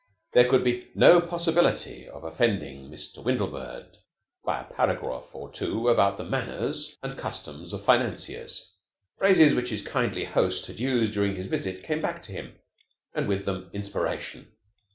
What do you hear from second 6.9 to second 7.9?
and customs of